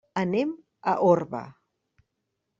[0.19, 0.55] Anem
[0.93, 1.43] a Orba.